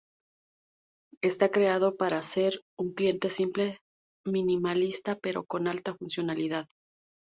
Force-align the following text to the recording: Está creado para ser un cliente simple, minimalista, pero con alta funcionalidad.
Está 1.21 1.49
creado 1.51 1.95
para 1.95 2.23
ser 2.23 2.63
un 2.75 2.95
cliente 2.95 3.29
simple, 3.29 3.77
minimalista, 4.25 5.19
pero 5.21 5.43
con 5.45 5.67
alta 5.67 5.93
funcionalidad. 5.93 6.67